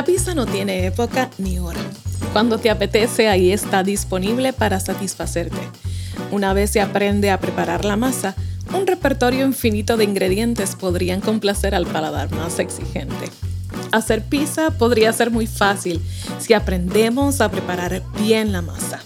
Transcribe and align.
La 0.00 0.06
pizza 0.06 0.34
no 0.34 0.46
tiene 0.46 0.86
época 0.86 1.28
ni 1.36 1.58
hora. 1.58 1.78
Cuando 2.32 2.56
te 2.56 2.70
apetece, 2.70 3.28
ahí 3.28 3.52
está 3.52 3.82
disponible 3.82 4.54
para 4.54 4.80
satisfacerte. 4.80 5.58
Una 6.30 6.54
vez 6.54 6.70
se 6.70 6.80
aprende 6.80 7.30
a 7.30 7.38
preparar 7.38 7.84
la 7.84 7.98
masa, 7.98 8.34
un 8.72 8.86
repertorio 8.86 9.44
infinito 9.44 9.98
de 9.98 10.04
ingredientes 10.04 10.74
podrían 10.74 11.20
complacer 11.20 11.74
al 11.74 11.84
paladar 11.84 12.30
más 12.34 12.58
exigente. 12.60 13.30
Hacer 13.92 14.24
pizza 14.24 14.70
podría 14.70 15.12
ser 15.12 15.30
muy 15.30 15.46
fácil 15.46 16.00
si 16.38 16.54
aprendemos 16.54 17.42
a 17.42 17.50
preparar 17.50 18.02
bien 18.18 18.52
la 18.52 18.62
masa. 18.62 19.00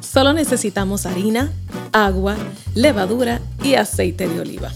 Solo 0.00 0.32
necesitamos 0.32 1.04
harina, 1.04 1.52
agua, 1.92 2.38
levadura 2.74 3.42
y 3.62 3.74
aceite 3.74 4.26
de 4.26 4.40
oliva. 4.40 4.72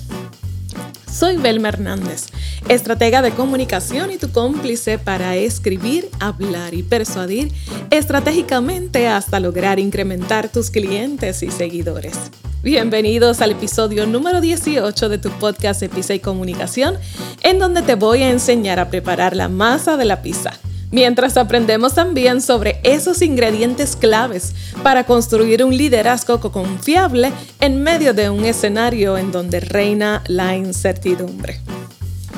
Soy 1.11 1.39
Belma 1.39 1.69
Hernández, 1.69 2.27
estratega 2.69 3.23
de 3.23 3.33
comunicación 3.33 4.11
y 4.11 4.17
tu 4.17 4.31
cómplice 4.31 4.99
para 4.99 5.37
escribir, 5.37 6.09
hablar 6.21 6.75
y 6.75 6.83
persuadir 6.83 7.53
estratégicamente 7.91 9.09
hasta 9.09 9.41
lograr 9.41 9.79
incrementar 9.79 10.49
tus 10.49 10.71
clientes 10.71 11.43
y 11.43 11.51
seguidores. 11.51 12.15
Bienvenidos 12.63 13.43
al 13.43 13.53
episodio 13.53 14.07
número 14.07 14.41
18 14.41 15.09
de 15.09 15.19
tu 15.19 15.31
podcast 15.31 15.83
de 15.83 16.15
y 16.15 16.19
Comunicación, 16.19 16.97
en 17.43 17.59
donde 17.59 17.83
te 17.83 17.95
voy 17.95 18.23
a 18.23 18.31
enseñar 18.31 18.81
a 18.81 18.89
preparar 18.89 19.37
la 19.37 19.49
masa 19.49 19.97
de 19.97 20.07
la 20.07 20.23
pizza 20.23 20.59
mientras 20.95 21.37
aprendemos 21.37 21.95
también 21.95 22.41
sobre 22.41 22.79
esos 22.85 23.21
ingredientes 23.21 23.97
claves 23.97 24.55
para 24.85 25.03
construir 25.05 25.65
un 25.65 25.77
liderazgo 25.77 26.39
confiable 26.39 27.33
en 27.61 27.83
medio 27.83 28.15
de 28.15 28.31
un 28.31 28.45
escenario 28.45 29.19
en 29.19 29.33
donde 29.33 29.59
reina 29.59 30.23
la 30.29 30.57
incertidumbre. 30.57 31.64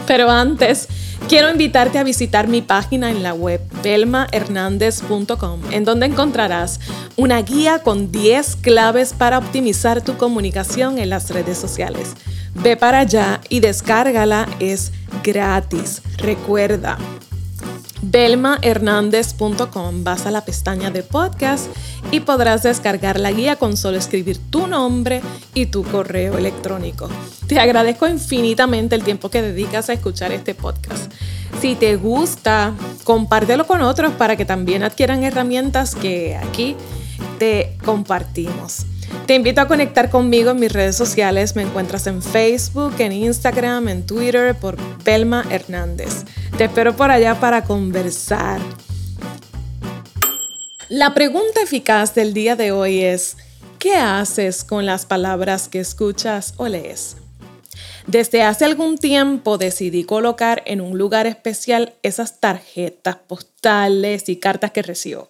Pero 0.06 0.30
antes, 0.30 0.88
quiero 1.28 1.50
invitarte 1.50 1.98
a 1.98 2.04
visitar 2.04 2.48
mi 2.48 2.62
página 2.62 3.10
en 3.10 3.22
la 3.22 3.34
web 3.34 3.60
belmahernandez.com, 3.82 5.60
en 5.70 5.84
donde 5.84 6.06
encontrarás 6.06 6.80
una 7.16 7.42
guía 7.42 7.80
con 7.80 8.12
10 8.12 8.56
claves 8.56 9.12
para 9.12 9.38
optimizar 9.38 10.02
tu 10.02 10.16
comunicación 10.16 10.98
en 10.98 11.10
las 11.10 11.30
redes 11.30 11.58
sociales. 11.58 12.14
Ve 12.54 12.76
para 12.76 13.00
allá 13.00 13.40
y 13.48 13.60
descárgala, 13.60 14.48
es 14.60 14.92
gratis. 15.22 16.02
Recuerda, 16.18 16.98
belmahernandez.com. 18.16 20.02
Vas 20.02 20.24
a 20.24 20.30
la 20.30 20.42
pestaña 20.42 20.90
de 20.90 21.02
podcast 21.02 21.66
y 22.10 22.20
podrás 22.20 22.62
descargar 22.62 23.20
la 23.20 23.30
guía 23.30 23.56
con 23.56 23.76
solo 23.76 23.98
escribir 23.98 24.38
tu 24.38 24.66
nombre 24.66 25.20
y 25.52 25.66
tu 25.66 25.84
correo 25.84 26.38
electrónico. 26.38 27.10
Te 27.46 27.60
agradezco 27.60 28.08
infinitamente 28.08 28.94
el 28.94 29.04
tiempo 29.04 29.28
que 29.28 29.42
dedicas 29.42 29.90
a 29.90 29.92
escuchar 29.92 30.32
este 30.32 30.54
podcast. 30.54 31.12
Si 31.60 31.74
te 31.74 31.96
gusta, 31.96 32.72
compártelo 33.04 33.66
con 33.66 33.82
otros 33.82 34.14
para 34.14 34.34
que 34.34 34.46
también 34.46 34.82
adquieran 34.82 35.22
herramientas 35.22 35.94
que 35.94 36.36
aquí 36.36 36.74
te 37.38 37.76
compartimos. 37.84 38.86
Te 39.26 39.34
invito 39.34 39.60
a 39.60 39.68
conectar 39.68 40.10
conmigo 40.10 40.52
en 40.52 40.60
mis 40.60 40.72
redes 40.72 40.96
sociales. 40.96 41.56
Me 41.56 41.62
encuentras 41.62 42.06
en 42.06 42.22
Facebook, 42.22 42.94
en 43.00 43.12
Instagram, 43.12 43.88
en 43.88 44.06
Twitter 44.06 44.54
por 44.54 44.76
Belma 45.02 45.44
Hernández. 45.50 46.24
Te 46.56 46.64
espero 46.64 46.94
por 46.94 47.10
allá 47.10 47.40
para 47.40 47.64
conversar. 47.64 48.60
La 50.88 51.14
pregunta 51.14 51.60
eficaz 51.62 52.14
del 52.14 52.32
día 52.32 52.54
de 52.54 52.70
hoy 52.70 53.02
es, 53.02 53.36
¿qué 53.80 53.96
haces 53.96 54.62
con 54.62 54.86
las 54.86 55.04
palabras 55.04 55.68
que 55.68 55.80
escuchas 55.80 56.54
o 56.56 56.68
lees? 56.68 57.16
Desde 58.06 58.44
hace 58.44 58.64
algún 58.64 58.96
tiempo 58.96 59.58
decidí 59.58 60.04
colocar 60.04 60.62
en 60.64 60.80
un 60.80 60.96
lugar 60.96 61.26
especial 61.26 61.94
esas 62.04 62.38
tarjetas 62.38 63.16
postales 63.16 64.28
y 64.28 64.36
cartas 64.36 64.70
que 64.70 64.82
recibo. 64.82 65.28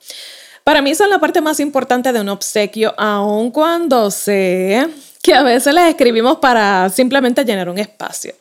Para 0.66 0.82
mí 0.82 0.97
son 0.97 1.10
la 1.10 1.21
parte 1.21 1.41
más 1.41 1.60
importante 1.60 2.12
de 2.12 2.21
un 2.21 2.28
obsequio, 2.28 2.93
aun 2.99 3.53
cuando 3.53 4.10
sé 4.10 4.84
que 5.22 5.32
a 5.32 5.44
veces 5.44 5.72
las 5.72 5.88
escribimos 5.88 6.38
para 6.38 6.91
simplemente 6.91 7.44
llenar 7.44 7.69
un 7.69 7.78
espacio. 7.78 8.34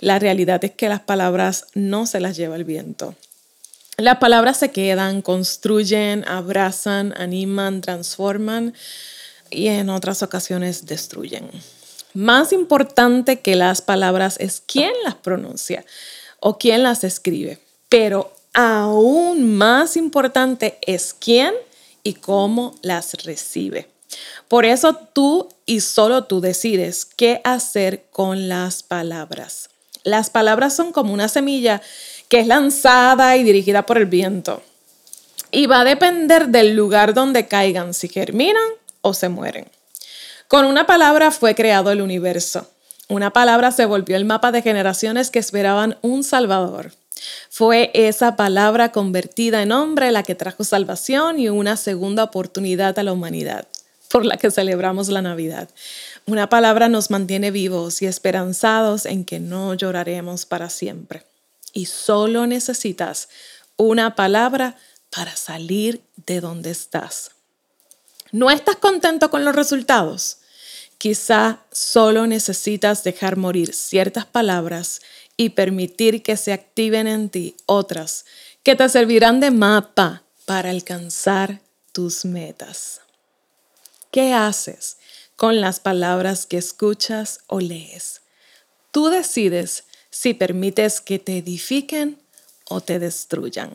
La 0.00 0.18
realidad 0.18 0.62
es 0.62 0.72
que 0.72 0.90
las 0.90 1.00
palabras 1.00 1.68
no 1.72 2.04
se 2.04 2.20
las 2.20 2.36
lleva 2.36 2.56
el 2.56 2.64
viento. 2.64 3.14
Las 3.96 4.18
palabras 4.18 4.58
se 4.58 4.70
quedan, 4.72 5.22
construyen, 5.22 6.22
abrazan, 6.28 7.14
animan, 7.16 7.80
transforman 7.80 8.74
y 9.48 9.68
en 9.68 9.88
otras 9.88 10.22
ocasiones 10.22 10.84
destruyen. 10.84 11.48
Más 12.12 12.52
importante 12.52 13.40
que 13.40 13.56
las 13.56 13.80
palabras 13.80 14.36
es 14.38 14.62
quién 14.66 14.92
las 15.02 15.14
pronuncia 15.14 15.86
o 16.40 16.58
quién 16.58 16.82
las 16.82 17.04
escribe, 17.04 17.58
pero 17.88 18.34
aún 18.52 19.56
más 19.56 19.96
importante 19.96 20.76
es 20.82 21.14
quién 21.18 21.54
y 22.02 22.14
cómo 22.14 22.74
las 22.82 23.14
recibe. 23.24 23.88
Por 24.48 24.64
eso 24.64 24.94
tú 24.94 25.48
y 25.66 25.80
solo 25.80 26.24
tú 26.24 26.40
decides 26.40 27.04
qué 27.04 27.40
hacer 27.44 28.04
con 28.10 28.48
las 28.48 28.82
palabras. 28.82 29.70
Las 30.02 30.30
palabras 30.30 30.74
son 30.74 30.92
como 30.92 31.12
una 31.12 31.28
semilla 31.28 31.82
que 32.28 32.40
es 32.40 32.46
lanzada 32.46 33.36
y 33.36 33.44
dirigida 33.44 33.86
por 33.86 33.98
el 33.98 34.06
viento. 34.06 34.62
Y 35.50 35.66
va 35.66 35.80
a 35.80 35.84
depender 35.84 36.48
del 36.48 36.74
lugar 36.74 37.12
donde 37.12 37.48
caigan, 37.48 37.92
si 37.92 38.08
germinan 38.08 38.62
o 39.02 39.14
se 39.14 39.28
mueren. 39.28 39.66
Con 40.48 40.64
una 40.64 40.86
palabra 40.86 41.30
fue 41.30 41.54
creado 41.54 41.90
el 41.90 42.00
universo. 42.00 42.68
Una 43.08 43.32
palabra 43.32 43.72
se 43.72 43.86
volvió 43.86 44.16
el 44.16 44.24
mapa 44.24 44.52
de 44.52 44.62
generaciones 44.62 45.30
que 45.30 45.40
esperaban 45.40 45.98
un 46.02 46.22
Salvador. 46.22 46.92
Fue 47.48 47.90
esa 47.94 48.36
palabra 48.36 48.92
convertida 48.92 49.62
en 49.62 49.72
hombre 49.72 50.12
la 50.12 50.22
que 50.22 50.34
trajo 50.34 50.64
salvación 50.64 51.38
y 51.38 51.48
una 51.48 51.76
segunda 51.76 52.24
oportunidad 52.24 52.98
a 52.98 53.02
la 53.02 53.12
humanidad, 53.12 53.68
por 54.08 54.24
la 54.24 54.36
que 54.36 54.50
celebramos 54.50 55.08
la 55.08 55.22
Navidad. 55.22 55.68
Una 56.26 56.48
palabra 56.48 56.88
nos 56.88 57.10
mantiene 57.10 57.50
vivos 57.50 58.02
y 58.02 58.06
esperanzados 58.06 59.06
en 59.06 59.24
que 59.24 59.40
no 59.40 59.74
lloraremos 59.74 60.46
para 60.46 60.70
siempre. 60.70 61.24
Y 61.72 61.86
solo 61.86 62.46
necesitas 62.46 63.28
una 63.76 64.14
palabra 64.14 64.76
para 65.10 65.34
salir 65.36 66.02
de 66.26 66.40
donde 66.40 66.70
estás. 66.70 67.32
¿No 68.32 68.50
estás 68.50 68.76
contento 68.76 69.30
con 69.30 69.44
los 69.44 69.56
resultados? 69.56 70.38
Quizá 70.98 71.60
solo 71.72 72.26
necesitas 72.26 73.02
dejar 73.04 73.36
morir 73.36 73.72
ciertas 73.74 74.26
palabras 74.26 75.00
y 75.40 75.48
permitir 75.48 76.22
que 76.22 76.36
se 76.36 76.52
activen 76.52 77.06
en 77.06 77.30
ti 77.30 77.56
otras 77.64 78.26
que 78.62 78.76
te 78.76 78.86
servirán 78.90 79.40
de 79.40 79.50
mapa 79.50 80.22
para 80.44 80.68
alcanzar 80.68 81.62
tus 81.92 82.26
metas. 82.26 83.00
¿Qué 84.10 84.34
haces 84.34 84.98
con 85.36 85.62
las 85.62 85.80
palabras 85.80 86.44
que 86.44 86.58
escuchas 86.58 87.40
o 87.46 87.58
lees? 87.58 88.20
Tú 88.90 89.08
decides 89.08 89.84
si 90.10 90.34
permites 90.34 91.00
que 91.00 91.18
te 91.18 91.38
edifiquen 91.38 92.20
o 92.68 92.82
te 92.82 92.98
destruyan. 92.98 93.72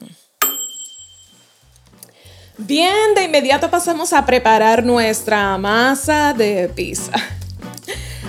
Bien, 2.59 3.15
de 3.15 3.23
inmediato 3.23 3.71
pasamos 3.71 4.13
a 4.13 4.23
preparar 4.23 4.85
nuestra 4.85 5.57
masa 5.57 6.31
de 6.31 6.69
pizza. 6.69 7.11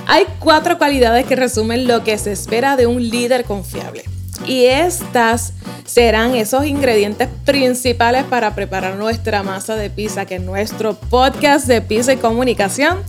Hay 0.06 0.24
cuatro 0.38 0.78
cualidades 0.78 1.26
que 1.26 1.34
resumen 1.34 1.88
lo 1.88 2.04
que 2.04 2.16
se 2.16 2.30
espera 2.30 2.76
de 2.76 2.86
un 2.86 3.08
líder 3.08 3.44
confiable. 3.44 4.04
Y 4.46 4.66
estas 4.66 5.52
serán 5.84 6.36
esos 6.36 6.64
ingredientes 6.64 7.28
principales 7.44 8.24
para 8.24 8.54
preparar 8.54 8.96
nuestra 8.96 9.42
masa 9.42 9.74
de 9.74 9.90
pizza, 9.90 10.24
que 10.24 10.38
nuestro 10.38 10.94
podcast 10.94 11.66
de 11.66 11.80
pizza 11.80 12.12
y 12.12 12.18
comunicación 12.18 13.02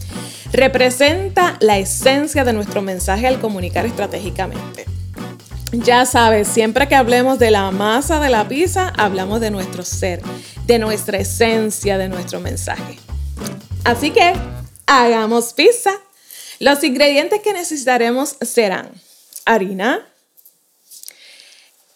representa 0.52 1.58
la 1.60 1.78
esencia 1.78 2.44
de 2.44 2.54
nuestro 2.54 2.82
mensaje 2.82 3.28
al 3.28 3.40
comunicar 3.40 3.86
estratégicamente. 3.86 4.86
Ya 5.74 6.06
sabes, 6.06 6.48
siempre 6.48 6.88
que 6.88 6.96
hablemos 6.96 7.38
de 7.38 7.52
la 7.52 7.70
masa 7.72 8.20
de 8.20 8.30
la 8.30 8.48
pizza, 8.48 8.92
hablamos 8.98 9.42
de 9.42 9.52
nuestro 9.52 9.84
ser, 9.84 10.22
de 10.66 10.80
nuestra 10.80 11.20
esencia, 11.20 11.98
de 11.98 12.08
nuestro 12.10 12.40
mensaje. 12.40 12.98
Así 13.84 14.12
que, 14.12 14.34
hagamos 14.88 15.54
pizza 15.54 15.92
los 16.60 16.84
ingredientes 16.84 17.42
que 17.42 17.54
necesitaremos 17.54 18.36
serán 18.42 18.92
harina, 19.46 20.08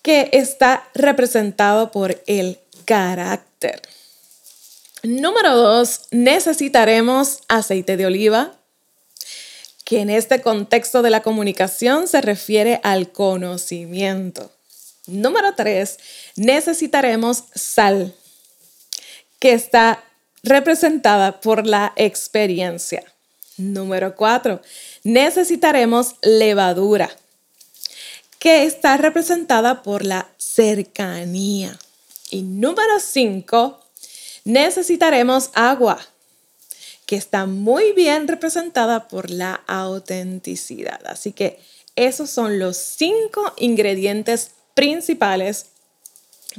que 0.02 0.30
está 0.32 0.90
representado 0.94 1.92
por 1.92 2.22
el 2.26 2.60
carácter. 2.86 3.82
Número 5.04 5.56
dos, 5.56 6.02
necesitaremos 6.12 7.40
aceite 7.48 7.98
de 7.98 8.06
oliva, 8.06 8.56
que 9.84 10.00
en 10.00 10.10
este 10.10 10.42
contexto 10.42 11.02
de 11.02 11.10
la 11.10 11.22
comunicación 11.22 12.08
se 12.08 12.22
refiere 12.22 12.80
al 12.84 13.12
conocimiento. 13.12 14.52
Número 15.08 15.54
tres, 15.56 15.98
necesitaremos 16.36 17.44
sal, 17.54 18.16
que 19.40 19.54
está 19.54 20.04
representada 20.44 21.42
por 21.42 21.68
la 21.68 21.94
experiencia. 21.96 23.04
Número 23.58 24.16
cuatro, 24.16 24.62
necesitaremos 25.04 26.16
levadura, 26.22 27.10
que 28.40 28.64
está 28.64 28.98
representada 28.98 29.84
por 29.84 30.06
la 30.06 30.30
cercanía. 30.38 31.78
Y 32.32 32.44
número 32.44 33.00
5, 33.00 33.80
necesitaremos 34.46 35.50
agua, 35.54 36.00
que 37.06 37.18
está 37.18 37.46
muy 37.46 37.92
bien 37.92 38.28
representada 38.28 39.08
por 39.10 39.30
la 39.30 39.62
autenticidad. 39.68 41.02
Así 41.06 41.34
que 41.34 41.60
esos 41.96 42.30
son 42.30 42.58
los 42.58 42.78
cinco 42.78 43.54
ingredientes 43.58 44.52
principales 44.74 45.68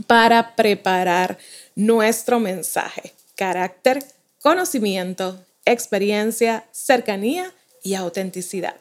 para 0.06 0.54
preparar 0.54 1.38
nuestro 1.74 2.38
mensaje. 2.38 3.14
Carácter, 3.34 4.04
conocimiento, 4.42 5.42
experiencia, 5.64 6.64
cercanía 6.72 7.52
y 7.82 7.94
autenticidad. 7.94 8.76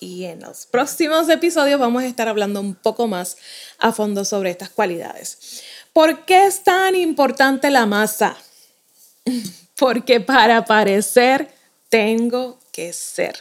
Y 0.00 0.24
en 0.24 0.40
los 0.40 0.66
próximos 0.66 1.28
episodios 1.28 1.78
vamos 1.78 2.02
a 2.02 2.06
estar 2.06 2.26
hablando 2.26 2.60
un 2.60 2.74
poco 2.74 3.06
más 3.06 3.36
a 3.78 3.92
fondo 3.92 4.24
sobre 4.24 4.50
estas 4.50 4.70
cualidades. 4.70 5.62
¿Por 5.92 6.24
qué 6.24 6.46
es 6.46 6.62
tan 6.64 6.94
importante 6.94 7.70
la 7.70 7.84
masa? 7.84 8.36
Porque 9.76 10.20
para 10.20 10.64
parecer 10.64 11.52
tengo 11.90 12.58
que 12.72 12.92
ser. 12.92 13.36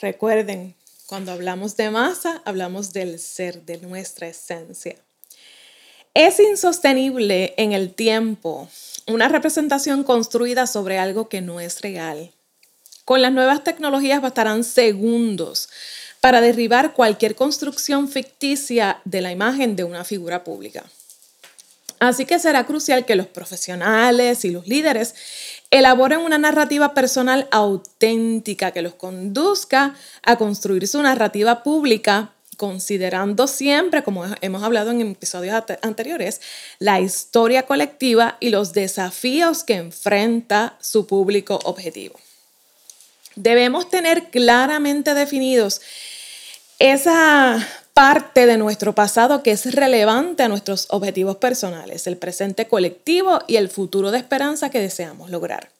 Recuerden, 0.00 0.74
cuando 1.06 1.32
hablamos 1.32 1.76
de 1.76 1.90
masa, 1.90 2.40
hablamos 2.46 2.94
del 2.94 3.18
ser, 3.18 3.62
de 3.62 3.76
nuestra 3.78 4.28
esencia. 4.28 4.96
Es 6.14 6.40
insostenible 6.40 7.54
en 7.56 7.72
el 7.72 7.94
tiempo 7.94 8.68
una 9.06 9.28
representación 9.28 10.04
construida 10.04 10.66
sobre 10.66 10.98
algo 10.98 11.28
que 11.28 11.40
no 11.40 11.60
es 11.60 11.80
real. 11.80 12.32
Con 13.04 13.22
las 13.22 13.32
nuevas 13.32 13.64
tecnologías 13.64 14.22
bastarán 14.22 14.64
segundos 14.64 15.68
para 16.20 16.40
derribar 16.40 16.94
cualquier 16.94 17.34
construcción 17.34 18.08
ficticia 18.08 19.00
de 19.04 19.20
la 19.20 19.32
imagen 19.32 19.74
de 19.74 19.84
una 19.84 20.04
figura 20.04 20.44
pública. 20.44 20.84
Así 21.98 22.26
que 22.26 22.38
será 22.38 22.64
crucial 22.64 23.04
que 23.04 23.16
los 23.16 23.26
profesionales 23.26 24.44
y 24.44 24.50
los 24.50 24.66
líderes 24.66 25.14
elaboren 25.70 26.20
una 26.20 26.38
narrativa 26.38 26.94
personal 26.94 27.48
auténtica 27.50 28.72
que 28.72 28.82
los 28.82 28.94
conduzca 28.94 29.94
a 30.22 30.36
construir 30.36 30.86
su 30.88 31.00
narrativa 31.00 31.62
pública 31.62 32.32
considerando 32.62 33.48
siempre, 33.48 34.04
como 34.04 34.24
hemos 34.40 34.62
hablado 34.62 34.92
en 34.92 35.00
episodios 35.00 35.64
anteriores, 35.82 36.40
la 36.78 37.00
historia 37.00 37.64
colectiva 37.64 38.36
y 38.38 38.50
los 38.50 38.72
desafíos 38.72 39.64
que 39.64 39.74
enfrenta 39.74 40.76
su 40.80 41.08
público 41.08 41.58
objetivo. 41.64 42.14
Debemos 43.34 43.90
tener 43.90 44.30
claramente 44.30 45.12
definidos 45.14 45.80
esa 46.78 47.68
parte 47.94 48.46
de 48.46 48.58
nuestro 48.58 48.94
pasado 48.94 49.42
que 49.42 49.50
es 49.50 49.74
relevante 49.74 50.44
a 50.44 50.48
nuestros 50.48 50.86
objetivos 50.90 51.38
personales, 51.38 52.06
el 52.06 52.16
presente 52.16 52.68
colectivo 52.68 53.40
y 53.48 53.56
el 53.56 53.70
futuro 53.70 54.12
de 54.12 54.18
esperanza 54.18 54.70
que 54.70 54.78
deseamos 54.78 55.30
lograr. 55.30 55.70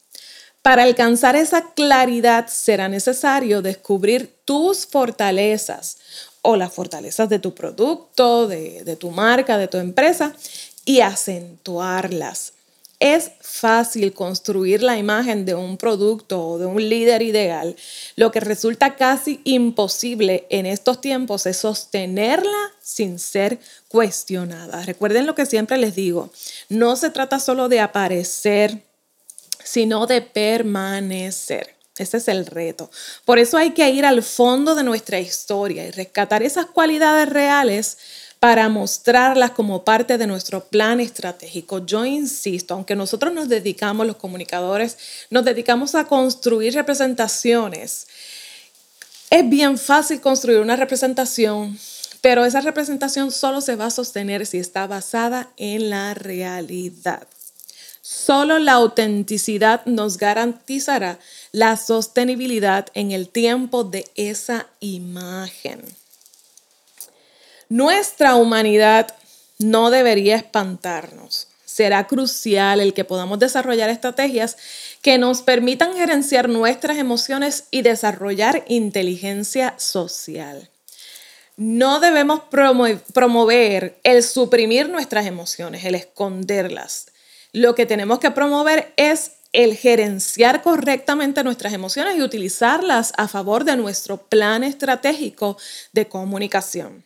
Para 0.63 0.83
alcanzar 0.83 1.37
esa 1.37 1.75
claridad 1.75 2.49
será 2.49 2.89
necesario 2.89 3.63
descubrir 3.63 4.35
tus 4.45 4.85
fortalezas 4.85 5.99
o 6.43 6.57
las 6.57 6.73
fortalezas 6.73 7.29
de 7.29 7.39
tu 7.39 7.55
producto, 7.55 8.49
de, 8.49 8.97
tu 8.99 9.11
marca, 9.11 9.57
de 9.59 9.69
tu 9.69 9.79
empresa 9.79 10.35
y 10.85 11.01
acentuarlas 11.01 12.53
es 13.03 13.33
fácil 13.41 14.13
construir 14.13 14.81
la 14.81 14.97
imagen 14.97 15.45
de 15.45 15.57
un 15.57 15.77
producto 15.77 16.47
o 16.47 16.59
de 16.59 16.67
un 16.67 16.89
líder 16.89 17.23
ideal. 17.23 17.75
Lo 18.15 18.31
que 18.31 18.39
resulta 18.39 18.95
casi 18.95 19.41
imposible 19.43 20.47
en 20.51 20.67
estos 20.67 21.01
tiempos 21.01 21.47
es 21.47 21.57
sostenerla 21.57 22.71
sin 22.81 23.19
ser 23.19 23.59
cuestionada. 23.89 24.85
Recuerden 24.85 25.27
lo 25.27 25.35
que 25.35 25.47
siempre 25.47 25.79
les 25.79 25.97
digo, 25.97 26.31
no 26.69 26.95
se 26.95 27.11
trata 27.11 27.41
solo 27.41 27.69
de 27.69 27.81
aparecer, 27.81 28.85
sino 29.65 30.07
de 30.07 30.23
permanecer. 30.23 31.75
Ese 31.99 32.17
es 32.17 32.29
el 32.29 32.47
reto. 32.47 32.91
Por 33.25 33.39
eso 33.39 33.59
hay 33.59 33.73
que 33.73 33.91
ir 33.91 34.07
al 34.07 34.23
fondo 34.23 34.75
de 34.75 34.83
nuestra 34.83 35.21
historia 35.21 35.87
y 35.87 35.91
rescatar 35.91 36.43
esas 36.43 36.67
cualidades 36.67 37.29
reales 37.29 37.99
para 38.41 38.69
mostrarlas 38.69 39.53
como 39.53 39.85
parte 39.85 40.19
de 40.19 40.27
nuestro 40.27 40.65
plan 40.65 41.01
estratégico. 41.01 41.85
Yo 41.85 42.05
insisto, 42.05 42.75
aunque 42.75 42.97
nosotros 42.97 43.33
nos 43.33 43.49
dedicamos, 43.49 44.07
los 44.07 44.17
comunicadores, 44.17 44.97
nos 45.31 45.45
dedicamos 45.45 45.95
a 45.95 46.07
construir 46.07 46.75
representaciones, 46.75 48.07
es 49.31 49.49
bien 49.49 49.79
fácil 49.79 50.21
construir 50.21 50.59
una 50.59 50.77
representación, 50.77 51.79
pero 52.21 52.45
esa 52.45 52.61
representación 52.61 53.31
solo 53.31 53.61
se 53.61 53.77
va 53.77 53.87
a 53.87 53.91
sostener 53.91 54.45
si 54.45 54.59
está 54.59 54.87
basada 54.87 55.49
en 55.57 55.89
la 55.89 56.13
realidad. 56.13 57.27
Solo 58.05 58.59
la 58.59 58.73
autenticidad 58.73 59.87
nos 59.87 60.19
garantizará 60.19 61.21
la 61.53 61.77
sostenibilidad 61.77 62.89
en 62.95 63.13
el 63.13 63.29
tiempo 63.29 63.85
de 63.85 64.11
esa 64.17 64.67
imagen. 64.81 65.85
Nuestra 67.69 68.35
humanidad 68.35 69.15
no 69.61 69.91
debería 69.91 70.35
espantarnos. 70.35 71.47
Será 71.65 72.09
crucial 72.09 72.81
el 72.81 72.93
que 72.93 73.05
podamos 73.05 73.39
desarrollar 73.39 73.89
estrategias 73.89 74.57
que 75.01 75.17
nos 75.17 75.43
permitan 75.43 75.95
gerenciar 75.95 76.49
nuestras 76.49 76.99
emociones 76.99 77.67
y 77.71 77.83
desarrollar 77.83 78.65
inteligencia 78.67 79.75
social. 79.79 80.69
No 81.57 82.01
debemos 82.01 82.43
promover 83.13 84.01
el 84.03 84.25
suprimir 84.25 84.89
nuestras 84.89 85.25
emociones, 85.25 85.85
el 85.85 85.95
esconderlas. 85.95 87.07
Lo 87.53 87.75
que 87.75 87.85
tenemos 87.85 88.19
que 88.19 88.31
promover 88.31 88.95
es 88.97 89.33
el 89.53 89.77
gerenciar 89.77 90.63
correctamente 90.63 91.45
nuestras 91.45 91.75
emociones 91.75 92.17
y 92.17 92.23
utilizarlas 92.23 93.13
a 93.19 93.29
favor 93.29 93.65
de 93.65 93.77
nuestro 93.77 94.17
plan 94.17 94.65
estratégico 94.65 95.59
de 95.93 96.09
comunicación. 96.09 97.05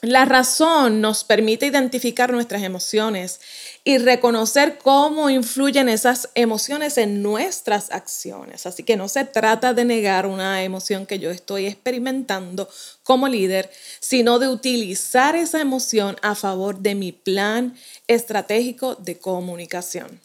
La 0.00 0.24
razón 0.24 1.00
nos 1.00 1.24
permite 1.24 1.66
identificar 1.66 2.30
nuestras 2.30 2.62
emociones 2.62 3.40
y 3.82 3.98
reconocer 3.98 4.78
cómo 4.78 5.28
influyen 5.28 5.88
esas 5.88 6.28
emociones 6.36 6.98
en 6.98 7.20
nuestras 7.20 7.90
acciones. 7.90 8.64
Así 8.64 8.84
que 8.84 8.96
no 8.96 9.08
se 9.08 9.24
trata 9.24 9.74
de 9.74 9.84
negar 9.84 10.26
una 10.26 10.62
emoción 10.62 11.04
que 11.04 11.18
yo 11.18 11.32
estoy 11.32 11.66
experimentando 11.66 12.68
como 13.02 13.26
líder, 13.26 13.72
sino 13.98 14.38
de 14.38 14.46
utilizar 14.46 15.34
esa 15.34 15.60
emoción 15.60 16.16
a 16.22 16.36
favor 16.36 16.78
de 16.78 16.94
mi 16.94 17.10
plan 17.10 17.76
estratégico 18.06 18.94
de 18.94 19.18
comunicación. 19.18 20.20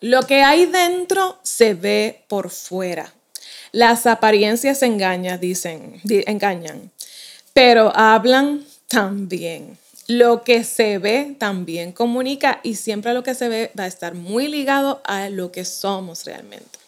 Lo 0.00 0.22
que 0.22 0.42
hay 0.42 0.66
dentro 0.66 1.38
se 1.44 1.74
ve 1.74 2.24
por 2.26 2.50
fuera. 2.50 3.14
Las 3.70 4.06
apariencias 4.06 4.82
engañan, 4.82 5.38
dicen, 5.38 6.00
engañan 6.26 6.90
pero 7.52 7.94
hablan 7.96 8.64
también. 8.88 9.78
Lo 10.08 10.42
que 10.42 10.64
se 10.64 10.98
ve 10.98 11.36
también 11.38 11.92
comunica 11.92 12.60
y 12.62 12.74
siempre 12.74 13.14
lo 13.14 13.22
que 13.22 13.34
se 13.34 13.48
ve 13.48 13.70
va 13.78 13.84
a 13.84 13.86
estar 13.86 14.14
muy 14.14 14.48
ligado 14.48 15.00
a 15.04 15.28
lo 15.28 15.52
que 15.52 15.64
somos 15.64 16.24
realmente. 16.24 16.78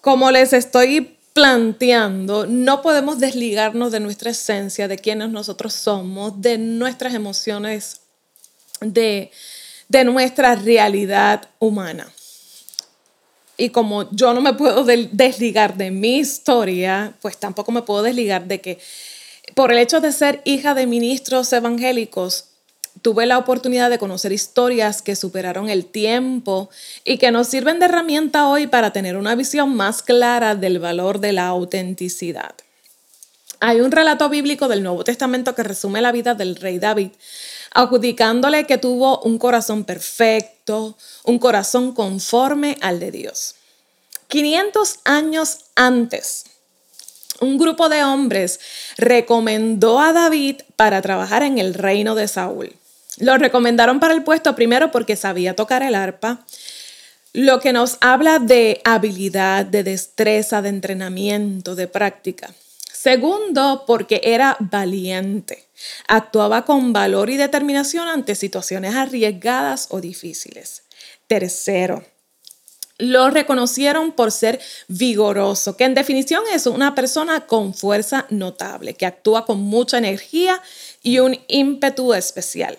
Como 0.00 0.30
les 0.30 0.52
estoy 0.52 1.18
planteando, 1.34 2.46
no 2.46 2.82
podemos 2.82 3.20
desligarnos 3.20 3.92
de 3.92 4.00
nuestra 4.00 4.30
esencia, 4.30 4.88
de 4.88 4.98
quienes 4.98 5.28
nosotros 5.28 5.72
somos, 5.74 6.40
de 6.40 6.58
nuestras 6.58 7.14
emociones, 7.14 8.00
de, 8.80 9.30
de 9.88 10.04
nuestra 10.04 10.56
realidad 10.56 11.48
humana. 11.58 12.10
Y 13.58 13.70
como 13.70 14.10
yo 14.12 14.32
no 14.32 14.40
me 14.40 14.54
puedo 14.54 14.84
desligar 14.84 15.76
de 15.76 15.90
mi 15.90 16.18
historia, 16.18 17.12
pues 17.20 17.36
tampoco 17.36 17.72
me 17.72 17.82
puedo 17.82 18.02
desligar 18.02 18.46
de 18.46 18.60
que 18.60 18.78
por 19.54 19.72
el 19.72 19.78
hecho 19.78 20.00
de 20.00 20.12
ser 20.12 20.40
hija 20.44 20.74
de 20.74 20.86
ministros 20.86 21.52
evangélicos, 21.52 22.46
tuve 23.02 23.26
la 23.26 23.38
oportunidad 23.38 23.90
de 23.90 23.98
conocer 23.98 24.32
historias 24.32 25.02
que 25.02 25.16
superaron 25.16 25.68
el 25.68 25.86
tiempo 25.86 26.70
y 27.04 27.18
que 27.18 27.30
nos 27.30 27.48
sirven 27.48 27.78
de 27.78 27.86
herramienta 27.86 28.48
hoy 28.48 28.66
para 28.66 28.92
tener 28.92 29.16
una 29.16 29.34
visión 29.34 29.74
más 29.74 30.02
clara 30.02 30.54
del 30.54 30.78
valor 30.78 31.20
de 31.20 31.32
la 31.32 31.46
autenticidad. 31.46 32.54
Hay 33.60 33.80
un 33.80 33.90
relato 33.90 34.28
bíblico 34.28 34.68
del 34.68 34.82
Nuevo 34.84 35.02
Testamento 35.02 35.54
que 35.54 35.64
resume 35.64 36.00
la 36.00 36.12
vida 36.12 36.34
del 36.34 36.56
rey 36.56 36.78
David, 36.78 37.10
adjudicándole 37.72 38.64
que 38.64 38.78
tuvo 38.78 39.20
un 39.20 39.38
corazón 39.38 39.84
perfecto, 39.84 40.96
un 41.24 41.38
corazón 41.38 41.92
conforme 41.92 42.76
al 42.80 43.00
de 43.00 43.10
Dios. 43.10 43.54
500 44.28 44.98
años 45.04 45.58
antes 45.74 46.44
un 47.40 47.58
grupo 47.58 47.88
de 47.88 48.02
hombres 48.04 48.60
recomendó 48.96 50.00
a 50.00 50.12
David 50.12 50.62
para 50.76 51.02
trabajar 51.02 51.42
en 51.42 51.58
el 51.58 51.74
reino 51.74 52.14
de 52.14 52.28
Saúl. 52.28 52.72
Lo 53.18 53.36
recomendaron 53.36 54.00
para 54.00 54.14
el 54.14 54.22
puesto 54.22 54.54
primero 54.54 54.90
porque 54.90 55.16
sabía 55.16 55.56
tocar 55.56 55.82
el 55.82 55.94
arpa, 55.94 56.44
lo 57.32 57.60
que 57.60 57.72
nos 57.72 57.98
habla 58.00 58.38
de 58.38 58.80
habilidad, 58.84 59.66
de 59.66 59.84
destreza, 59.84 60.62
de 60.62 60.70
entrenamiento, 60.70 61.74
de 61.74 61.86
práctica. 61.86 62.50
Segundo, 62.92 63.84
porque 63.86 64.20
era 64.24 64.56
valiente. 64.58 65.67
Actuaba 66.06 66.64
con 66.64 66.92
valor 66.92 67.30
y 67.30 67.36
determinación 67.36 68.08
ante 68.08 68.34
situaciones 68.34 68.94
arriesgadas 68.94 69.88
o 69.90 70.00
difíciles. 70.00 70.82
Tercero, 71.26 72.04
lo 72.98 73.30
reconocieron 73.30 74.10
por 74.12 74.32
ser 74.32 74.60
vigoroso, 74.88 75.76
que 75.76 75.84
en 75.84 75.94
definición 75.94 76.42
es 76.52 76.66
una 76.66 76.94
persona 76.96 77.46
con 77.46 77.72
fuerza 77.72 78.26
notable, 78.28 78.94
que 78.94 79.06
actúa 79.06 79.46
con 79.46 79.60
mucha 79.60 79.98
energía 79.98 80.60
y 81.02 81.20
un 81.20 81.38
ímpetu 81.46 82.12
especial. 82.12 82.76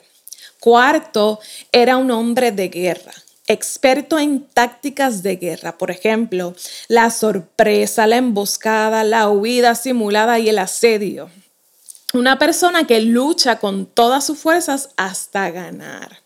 Cuarto, 0.60 1.39
era 1.72 1.96
un 1.96 2.12
hombre 2.12 2.51
de 2.51 2.68
guerra, 2.68 3.13
experto 3.48 4.20
en 4.20 4.44
tácticas 4.44 5.24
de 5.24 5.38
guerra, 5.38 5.77
por 5.77 5.89
ejemplo, 5.89 6.53
la 6.89 7.12
sorpresa, 7.12 8.06
la 8.06 8.18
emboscada, 8.18 9.06
la 9.06 9.29
huida 9.29 9.74
simulada 9.75 10.38
y 10.38 10.50
el 10.50 10.60
asedio. 10.60 11.29
Una 12.13 12.39
persona 12.39 12.88
que 12.88 13.01
lucha 13.01 13.60
con 13.60 13.86
todas 13.86 14.25
sus 14.25 14.39
fuerzas 14.39 14.89
hasta 14.98 15.51
ganar. 15.51 16.24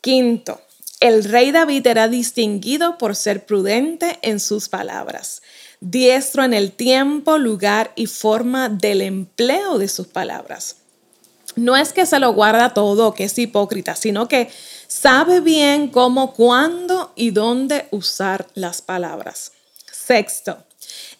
Quinto, 0.00 0.60
el 1.00 1.24
rey 1.24 1.50
David 1.52 1.86
era 1.86 2.08
distinguido 2.08 2.96
por 2.96 3.14
ser 3.14 3.44
prudente 3.44 4.18
en 4.22 4.40
sus 4.40 4.70
palabras, 4.70 5.42
diestro 5.80 6.44
en 6.44 6.54
el 6.54 6.72
tiempo, 6.72 7.36
lugar 7.36 7.92
y 7.94 8.06
forma 8.06 8.70
del 8.70 9.02
empleo 9.02 9.76
de 9.76 9.88
sus 9.88 10.06
palabras. 10.06 10.76
No 11.56 11.76
es 11.76 11.92
que 11.92 12.06
se 12.06 12.18
lo 12.18 12.32
guarda 12.32 12.72
todo, 12.72 13.12
que 13.12 13.24
es 13.24 13.38
hipócrita, 13.38 13.96
sino 13.96 14.28
que 14.28 14.50
sabe 14.86 15.40
bien 15.40 15.88
cómo, 15.88 16.32
cuándo 16.32 17.12
y 17.16 17.30
dónde 17.30 17.88
usar 17.90 18.46
las 18.54 18.80
palabras. 18.80 19.52
Sexto, 19.92 20.64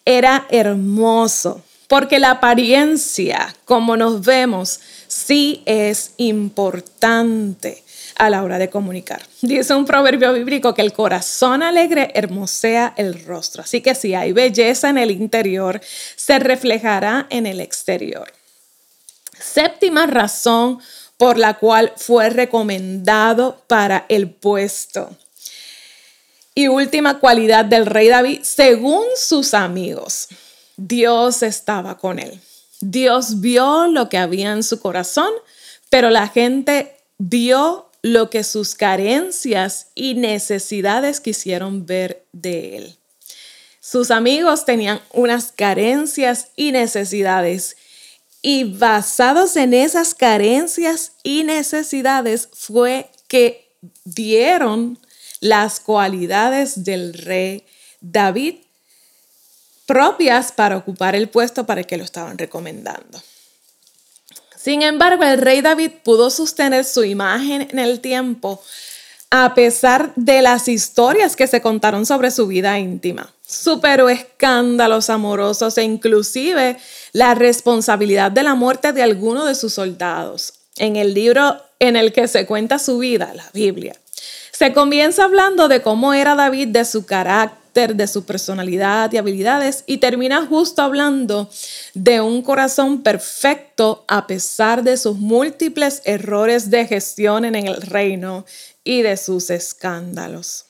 era 0.05 0.47
hermoso, 0.49 1.61
porque 1.87 2.19
la 2.19 2.31
apariencia, 2.31 3.55
como 3.65 3.95
nos 3.95 4.25
vemos, 4.25 4.79
sí 5.07 5.63
es 5.65 6.11
importante 6.17 7.83
a 8.17 8.29
la 8.29 8.43
hora 8.43 8.57
de 8.57 8.69
comunicar. 8.69 9.21
Dice 9.41 9.73
un 9.73 9.85
proverbio 9.85 10.33
bíblico 10.33 10.73
que 10.73 10.81
el 10.81 10.91
corazón 10.91 11.63
alegre 11.63 12.11
hermosea 12.15 12.93
el 12.97 13.23
rostro. 13.25 13.63
Así 13.63 13.81
que 13.81 13.95
si 13.95 14.15
hay 14.15 14.33
belleza 14.33 14.89
en 14.89 14.97
el 14.97 15.11
interior, 15.11 15.79
se 16.15 16.39
reflejará 16.39 17.27
en 17.29 17.45
el 17.45 17.61
exterior. 17.61 18.31
Séptima 19.39 20.07
razón 20.07 20.79
por 21.17 21.37
la 21.37 21.55
cual 21.55 21.93
fue 21.95 22.29
recomendado 22.29 23.63
para 23.67 24.05
el 24.09 24.29
puesto. 24.29 25.15
Y 26.53 26.67
última 26.67 27.19
cualidad 27.19 27.65
del 27.65 27.85
rey 27.85 28.07
David, 28.07 28.41
según 28.41 29.03
sus 29.15 29.53
amigos, 29.53 30.27
Dios 30.77 31.43
estaba 31.43 31.97
con 31.97 32.19
él. 32.19 32.39
Dios 32.79 33.41
vio 33.41 33.87
lo 33.87 34.07
que 34.07 34.17
había 34.17 34.51
en 34.51 34.63
su 34.63 34.79
corazón, 34.79 35.31
pero 35.89 36.09
la 36.09 36.27
gente 36.27 36.95
vio 37.17 37.89
lo 38.03 38.29
que 38.29 38.43
sus 38.43 38.75
carencias 38.75 39.87
y 39.95 40.13
necesidades 40.13 41.19
quisieron 41.19 41.85
ver 41.85 42.25
de 42.31 42.77
él. 42.77 42.97
Sus 43.81 44.11
amigos 44.11 44.65
tenían 44.65 45.01
unas 45.13 45.51
carencias 45.51 46.49
y 46.55 46.71
necesidades 46.71 47.77
y 48.41 48.65
basados 48.65 49.55
en 49.55 49.73
esas 49.73 50.13
carencias 50.13 51.13
y 51.23 51.43
necesidades 51.43 52.49
fue 52.53 53.09
que 53.27 53.75
dieron 54.03 54.99
las 55.39 55.79
cualidades 55.79 56.83
del 56.83 57.13
rey 57.13 57.65
David 58.01 58.55
propias 59.87 60.51
para 60.51 60.77
ocupar 60.77 61.15
el 61.15 61.29
puesto 61.29 61.65
para 61.65 61.81
el 61.81 61.87
que 61.87 61.97
lo 61.97 62.03
estaban 62.03 62.37
recomendando. 62.37 63.19
Sin 64.55 64.81
embargo, 64.81 65.23
el 65.23 65.39
rey 65.39 65.61
David 65.61 65.91
pudo 66.03 66.29
sostener 66.29 66.83
su 66.85 67.03
imagen 67.03 67.67
en 67.71 67.79
el 67.79 68.01
tiempo 68.01 68.61
a 69.29 69.53
pesar 69.53 70.13
de 70.15 70.41
las 70.41 70.67
historias 70.67 71.35
que 71.35 71.47
se 71.47 71.61
contaron 71.61 72.05
sobre 72.05 72.31
su 72.31 72.47
vida 72.47 72.77
íntima. 72.77 73.33
Superó 73.45 74.09
escándalos 74.09 75.09
amorosos 75.09 75.77
e 75.77 75.83
inclusive 75.83 76.77
la 77.13 77.33
responsabilidad 77.33 78.31
de 78.31 78.43
la 78.43 78.55
muerte 78.55 78.93
de 78.93 79.03
alguno 79.03 79.45
de 79.45 79.55
sus 79.55 79.73
soldados. 79.73 80.53
En 80.77 80.95
el 80.95 81.13
libro 81.13 81.61
en 81.79 81.95
el 81.95 82.13
que 82.13 82.27
se 82.27 82.45
cuenta 82.45 82.77
su 82.77 82.99
vida, 82.99 83.33
la 83.33 83.49
Biblia, 83.53 83.95
se 84.51 84.73
comienza 84.73 85.23
hablando 85.23 85.67
de 85.67 85.81
cómo 85.81 86.13
era 86.13 86.35
David, 86.35 86.69
de 86.69 86.83
su 86.83 87.05
carácter, 87.05 87.66
de 87.77 88.07
su 88.07 88.25
personalidad 88.25 89.11
y 89.11 89.17
habilidades 89.17 89.83
y 89.85 89.97
termina 89.97 90.47
justo 90.47 90.81
hablando 90.81 91.47
de 91.93 92.21
un 92.21 92.41
corazón 92.41 93.03
perfecto 93.03 94.03
a 94.07 94.25
pesar 94.25 94.83
de 94.83 94.97
sus 94.97 95.17
múltiples 95.17 96.01
errores 96.03 96.71
de 96.71 96.87
gestión 96.87 97.45
en 97.45 97.55
el 97.55 97.79
reino 97.79 98.45
y 98.83 99.03
de 99.03 99.15
sus 99.15 99.51
escándalos. 99.51 100.65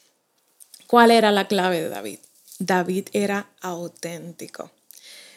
¿Cuál 0.85 1.11
era 1.11 1.31
la 1.31 1.47
clave 1.47 1.81
de 1.81 1.89
David? 1.89 2.19
David 2.59 3.07
era 3.13 3.47
auténtico. 3.61 4.71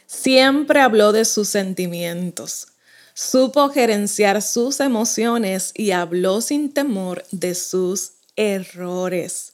Siempre 0.06 0.80
habló 0.80 1.12
de 1.12 1.24
sus 1.24 1.48
sentimientos, 1.48 2.66
supo 3.14 3.68
gerenciar 3.68 4.42
sus 4.42 4.80
emociones 4.80 5.70
y 5.74 5.92
habló 5.92 6.40
sin 6.40 6.72
temor 6.72 7.24
de 7.30 7.54
sus 7.54 8.12
errores. 8.34 9.49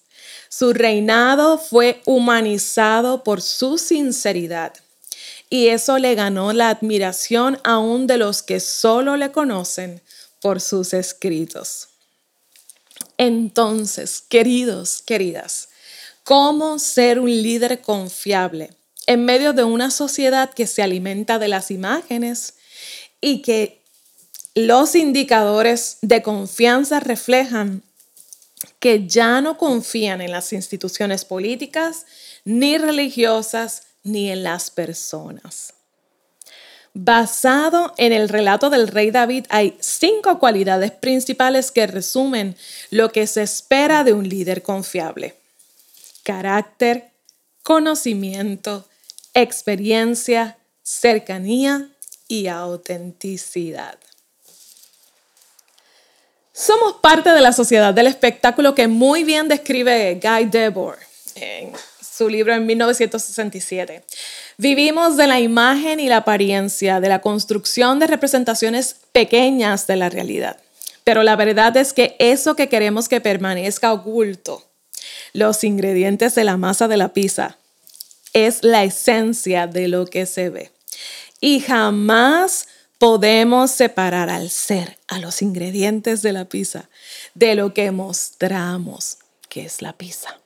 Su 0.57 0.73
reinado 0.73 1.59
fue 1.59 2.01
humanizado 2.07 3.23
por 3.23 3.43
su 3.43 3.77
sinceridad 3.77 4.73
y 5.51 5.67
eso 5.67 5.99
le 5.99 6.15
ganó 6.15 6.55
la 6.55 6.71
admiración 6.71 7.61
aún 7.63 8.07
de 8.07 8.17
los 8.17 8.43
que 8.43 8.61
solo 8.61 9.19
le 9.19 9.33
conocen 9.33 10.01
por 10.41 10.63
sus 10.63 10.95
escritos. 10.95 11.89
Entonces, 13.19 14.23
queridos, 14.27 15.03
queridas, 15.03 15.69
¿cómo 16.25 16.79
ser 16.79 17.21
un 17.21 17.31
líder 17.31 17.83
confiable 17.83 18.71
en 19.07 19.27
medio 19.27 19.53
de 19.53 19.65
una 19.65 19.91
sociedad 19.91 20.55
que 20.55 20.67
se 20.67 20.83
alimenta 20.83 21.39
de 21.39 21.49
las 21.49 21.71
imágenes 21.71 22.55
y 23.21 23.43
que 23.43 23.83
los 24.55 24.95
indicadores 24.95 25.99
de 26.01 26.23
confianza 26.23 26.99
reflejan 26.99 27.83
que 28.79 29.07
ya 29.07 29.41
no 29.41 29.59
confían 29.59 30.21
en 30.21 30.33
las 30.33 30.53
instituciones 30.53 31.25
políticas, 31.25 32.07
ni 32.45 32.79
religiosas, 32.79 33.83
ni 34.03 34.31
en 34.31 34.43
las 34.43 34.71
personas. 34.71 35.75
Basado 36.95 37.93
en 37.99 38.15
el 38.15 38.29
relato 38.31 38.71
del 38.71 38.89
rey 38.89 39.11
David, 39.11 39.45
hay 39.51 39.77
cinco 39.81 40.39
cualidades 40.39 40.93
principales 40.93 41.71
que 41.71 41.87
resumen 41.87 42.57
lo 42.91 43.13
que 43.13 43.27
se 43.27 43.43
espera 43.43 44.03
de 44.03 44.15
un 44.15 44.27
líder 44.27 44.63
confiable. 44.63 45.35
Carácter, 46.23 47.11
conocimiento, 47.63 48.89
experiencia, 49.35 50.57
cercanía 50.83 51.91
y 52.29 52.47
autenticidad. 52.47 53.99
Somos 56.59 56.95
parte 57.03 57.33
de 57.33 57.43
la 57.43 57.53
sociedad 57.53 57.93
del 57.93 58.07
espectáculo 58.07 58.75
que 58.75 58.89
muy 58.89 59.25
bien 59.25 59.47
describe 59.47 60.19
Guy 60.23 60.47
Debord 60.47 60.99
en 61.35 61.71
su 62.01 62.31
libro 62.31 62.55
en 62.55 62.65
1967. 62.65 64.03
Vivimos 64.57 65.19
de 65.19 65.27
la 65.27 65.39
imagen 65.39 66.01
y 66.01 66.09
la 66.09 66.17
apariencia, 66.17 66.99
de 66.99 67.11
la 67.11 67.21
construcción 67.21 67.99
de 67.99 68.07
representaciones 68.07 68.97
pequeñas 69.13 69.87
de 69.87 69.97
la 69.97 70.09
realidad. 70.09 70.57
Pero 71.05 71.23
la 71.25 71.37
verdad 71.37 71.77
es 71.77 71.93
que 71.93 72.17
eso 72.19 72.57
que 72.57 72.71
queremos 72.71 73.11
que 73.11 73.21
permanezca 73.21 73.93
oculto, 73.93 74.65
los 75.35 75.63
ingredientes 75.63 76.35
de 76.35 76.45
la 76.45 76.57
masa 76.57 76.89
de 76.89 76.97
la 76.97 77.13
pizza, 77.13 77.59
es 78.33 78.65
la 78.65 78.83
esencia 78.83 79.67
de 79.67 79.89
lo 79.89 80.07
que 80.07 80.25
se 80.25 80.49
ve. 80.49 80.73
Y 81.39 81.61
jamás 81.61 82.67
podemos 82.99 83.71
separar 83.71 84.31
al 84.31 84.51
ser, 84.51 84.99
a 85.09 85.19
los 85.19 85.43
ingredientes 85.43 86.23
de 86.23 86.33
la 86.33 86.47
pizza, 86.47 86.89
de 87.35 87.55
lo 87.55 87.75
que 87.75 87.91
mostramos 87.91 89.19
que 89.49 89.65
es 89.65 89.83
la 89.83 89.93
pizza. 89.93 90.39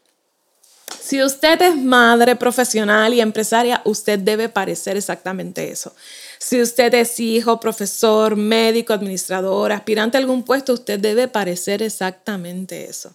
Si 1.00 1.23
usted 1.23 1.61
es 1.62 1.76
madre 1.76 2.37
profesional 2.37 3.14
y 3.14 3.21
empresaria, 3.21 3.80
usted 3.85 4.19
debe 4.19 4.49
parecer 4.49 4.97
exactamente 4.97 5.71
eso. 5.71 5.95
Si 6.38 6.61
usted 6.61 6.92
es 6.95 7.19
hijo, 7.21 7.61
profesor, 7.61 8.37
médico, 8.37 8.92
administrador, 8.92 9.73
aspirante 9.73 10.16
a 10.16 10.21
algún 10.21 10.42
puesto, 10.42 10.73
usted 10.73 10.99
debe 10.99 11.28
parecer 11.28 11.83
exactamente 11.83 12.88
eso. 12.88 13.14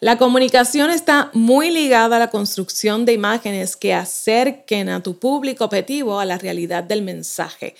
La 0.00 0.18
comunicación 0.18 0.90
está 0.90 1.30
muy 1.34 1.70
ligada 1.70 2.16
a 2.16 2.20
la 2.20 2.30
construcción 2.30 3.04
de 3.04 3.12
imágenes 3.12 3.76
que 3.76 3.94
acerquen 3.94 4.88
a 4.88 5.02
tu 5.02 5.18
público 5.18 5.64
objetivo 5.64 6.20
a 6.20 6.24
la 6.24 6.38
realidad 6.38 6.84
del 6.84 7.02
mensaje 7.02 7.74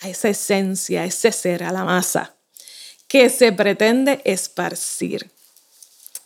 a 0.00 0.08
esa 0.08 0.28
esencia, 0.28 1.02
a 1.02 1.04
ese 1.06 1.32
ser, 1.32 1.64
a 1.64 1.72
la 1.72 1.84
masa 1.84 2.34
que 3.08 3.30
se 3.30 3.52
pretende 3.52 4.20
esparcir. 4.24 5.30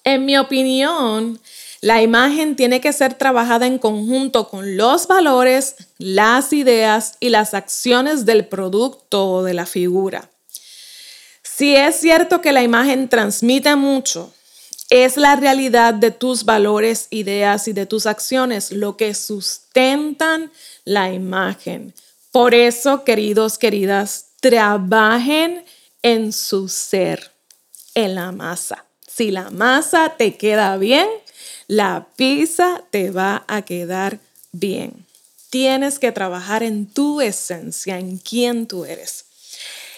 En 0.02 0.24
mi 0.24 0.38
opinión, 0.38 1.38
La 1.82 2.02
imagen 2.02 2.56
tiene 2.56 2.82
que 2.82 2.92
ser 2.92 3.14
trabajada 3.14 3.66
en 3.66 3.78
conjunto 3.78 4.48
con 4.48 4.76
los 4.76 5.06
valores, 5.06 5.76
las 5.96 6.52
ideas 6.52 7.14
y 7.20 7.30
las 7.30 7.54
acciones 7.54 8.26
del 8.26 8.46
producto 8.46 9.26
o 9.26 9.42
de 9.42 9.54
la 9.54 9.64
figura. 9.64 10.28
Si 11.42 11.74
es 11.74 11.96
cierto 11.96 12.42
que 12.42 12.52
la 12.52 12.62
imagen 12.62 13.08
transmite 13.08 13.76
mucho, 13.76 14.32
es 14.90 15.16
la 15.16 15.36
realidad 15.36 15.94
de 15.94 16.10
tus 16.10 16.44
valores, 16.44 17.06
ideas 17.10 17.66
y 17.66 17.72
de 17.72 17.86
tus 17.86 18.04
acciones 18.04 18.72
lo 18.72 18.98
que 18.98 19.14
sustentan 19.14 20.52
la 20.84 21.12
imagen. 21.12 21.94
Por 22.30 22.54
eso, 22.54 23.04
queridos, 23.04 23.58
queridas, 23.58 24.26
trabajen 24.40 25.64
en 26.02 26.32
su 26.32 26.68
ser, 26.68 27.32
en 27.94 28.14
la 28.14 28.32
masa. 28.32 28.84
Si 29.06 29.30
la 29.30 29.50
masa 29.50 30.14
te 30.16 30.36
queda 30.36 30.76
bien, 30.76 31.08
la 31.66 32.06
pizza 32.16 32.82
te 32.90 33.10
va 33.10 33.44
a 33.48 33.62
quedar 33.62 34.20
bien. 34.52 35.06
Tienes 35.50 35.98
que 35.98 36.12
trabajar 36.12 36.62
en 36.62 36.86
tu 36.86 37.20
esencia, 37.20 37.98
en 37.98 38.18
quién 38.18 38.66
tú 38.66 38.84
eres. 38.84 39.24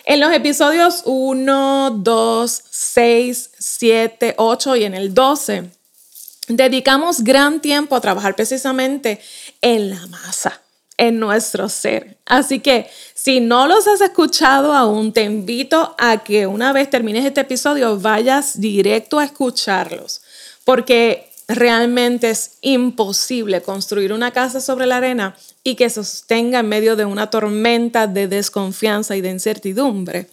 En 0.04 0.18
los 0.18 0.32
episodios 0.32 1.02
1, 1.04 1.90
2, 1.90 2.62
6, 2.70 3.50
7, 3.58 4.34
8 4.38 4.76
y 4.76 4.84
en 4.84 4.94
el 4.94 5.14
12, 5.14 5.70
dedicamos 6.48 7.22
gran 7.22 7.60
tiempo 7.60 7.94
a 7.94 8.00
trabajar 8.00 8.34
precisamente 8.34 9.20
en 9.60 9.90
la 9.90 10.06
masa, 10.08 10.61
en 10.96 11.18
nuestro 11.18 11.68
ser. 11.68 12.18
Así 12.26 12.60
que 12.60 12.88
si 13.14 13.40
no 13.40 13.66
los 13.66 13.86
has 13.86 14.00
escuchado 14.00 14.72
aún, 14.72 15.12
te 15.12 15.22
invito 15.22 15.94
a 15.98 16.22
que 16.22 16.46
una 16.46 16.72
vez 16.72 16.90
termines 16.90 17.24
este 17.24 17.42
episodio 17.42 17.98
vayas 17.98 18.60
directo 18.60 19.18
a 19.18 19.24
escucharlos, 19.24 20.22
porque 20.64 21.30
realmente 21.48 22.30
es 22.30 22.52
imposible 22.60 23.62
construir 23.62 24.12
una 24.12 24.30
casa 24.30 24.60
sobre 24.60 24.86
la 24.86 24.98
arena 24.98 25.36
y 25.64 25.74
que 25.74 25.90
sostenga 25.90 26.60
en 26.60 26.68
medio 26.68 26.96
de 26.96 27.04
una 27.04 27.30
tormenta 27.30 28.06
de 28.06 28.28
desconfianza 28.28 29.16
y 29.16 29.20
de 29.20 29.30
incertidumbre. 29.30 30.28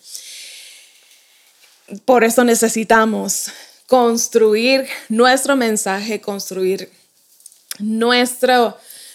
Por 2.05 2.23
eso 2.23 2.43
necesitamos 2.43 3.51
construir 3.87 4.87
nuestro 5.09 5.55
mensaje, 5.55 6.21
construir 6.21 6.91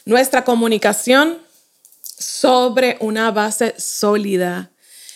nuestra 0.05 0.45
comunicación 0.45 1.39
sobre 2.03 2.97
una 3.01 3.31
base 3.31 3.75
sólida 3.79 4.71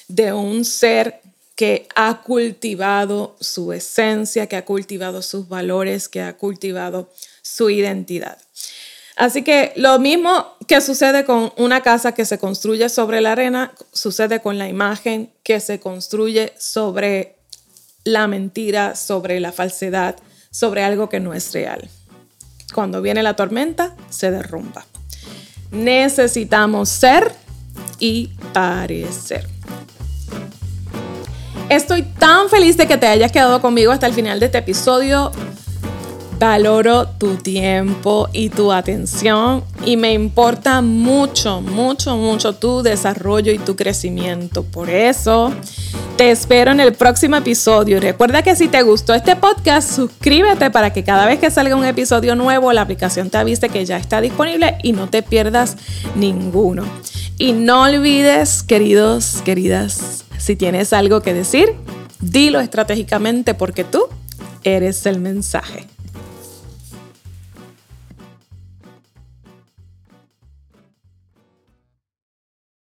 de 0.09 0.33
un 0.33 0.64
ser 0.64 1.21
que 1.54 1.88
ha 1.95 2.23
cultivado 2.23 3.37
su 3.40 3.73
esencia, 3.73 4.47
que 4.47 4.57
ha 4.57 4.64
cultivado 4.64 5.23
sus 5.23 5.49
valores, 5.49 6.09
que 6.09 6.23
ha 6.23 6.37
cultivado 6.37 7.12
su 7.42 7.68
identidad. 7.68 8.38
Así 9.16 9.42
que 9.42 9.73
lo 9.75 9.99
mismo 9.99 10.57
que 10.68 10.80
sucede 10.80 11.25
con 11.25 11.52
una 11.57 11.83
casa 11.83 12.12
que 12.12 12.25
se 12.25 12.38
construye 12.38 12.88
sobre 12.88 13.21
la 13.21 13.33
arena, 13.33 13.75
sucede 13.92 14.40
con 14.40 14.59
la 14.59 14.68
imagen 14.68 15.33
que 15.42 15.59
se 15.59 15.80
construye 15.80 16.52
sobre 16.57 17.35
la 18.04 18.28
mentira, 18.28 18.95
sobre 18.95 19.40
la 19.40 19.50
falsedad, 19.50 20.14
sobre 20.52 20.85
algo 20.85 21.09
que 21.09 21.18
no 21.18 21.35
es 21.35 21.52
real. 21.52 21.90
Cuando 22.75 23.01
viene 23.03 23.23
la 23.23 23.35
tormenta, 23.35 23.95
se 24.11 24.31
derrumba. 24.31 24.85
Necesitamos 25.71 26.89
ser 26.89 27.33
y 27.99 28.29
parecer. 28.53 29.47
Estoy 31.69 32.03
tan 32.03 32.49
feliz 32.49 32.77
de 32.77 32.87
que 32.87 32.97
te 32.97 33.07
hayas 33.07 33.31
quedado 33.31 33.61
conmigo 33.61 33.93
hasta 33.93 34.07
el 34.07 34.15
final 34.15 34.41
de 34.41 34.47
este 34.47 34.59
episodio. 34.59 35.31
Valoro 36.38 37.09
tu 37.09 37.35
tiempo 37.35 38.29
y 38.33 38.49
tu 38.49 38.73
atención 38.73 39.64
y 39.85 39.97
me 39.97 40.12
importa 40.12 40.81
mucho, 40.81 41.61
mucho, 41.61 42.16
mucho 42.16 42.55
tu 42.55 42.83
desarrollo 42.83 43.53
y 43.53 43.59
tu 43.59 43.77
crecimiento. 43.77 44.62
Por 44.62 44.88
eso 44.88 45.53
te 46.18 46.33
espero 46.33 46.72
en 46.72 46.81
el 46.81 46.94
próximo 46.94 47.37
episodio. 47.37 48.00
Recuerda 48.00 48.42
que 48.42 48.57
si 48.57 48.66
te 48.66 48.83
gustó 48.83 49.14
este 49.14 49.37
podcast, 49.37 49.94
suscríbete 49.94 50.68
para 50.68 50.92
que 50.92 51.04
cada 51.04 51.26
vez 51.26 51.38
que 51.38 51.48
salga 51.48 51.76
un 51.76 51.85
episodio 51.85 52.35
nuevo, 52.35 52.72
la 52.72 52.81
aplicación 52.81 53.31
te 53.31 53.38
avise 53.38 53.68
que 53.68 53.85
ya 53.85 53.98
está 53.98 54.20
disponible 54.20 54.78
y 54.83 54.90
no 54.90 55.09
te 55.09 55.22
pierdas 55.22 55.76
ninguno. 56.16 56.85
Y 57.38 57.52
no 57.52 57.83
olvides, 57.83 58.64
queridos, 58.64 59.42
queridas, 59.44 60.24
si 60.38 60.57
tienes 60.57 60.92
algo 60.92 61.20
que 61.20 61.35
decir, 61.35 61.76
dilo 62.18 62.59
estratégicamente 62.59 63.54
porque 63.54 63.85
tú 63.85 64.09
eres 64.64 65.07
el 65.07 65.20
mensaje. 65.20 65.87